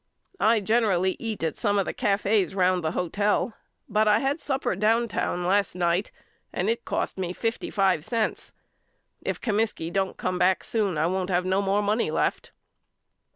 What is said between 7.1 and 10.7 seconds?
me fifty five cents. If Comiskey don't come back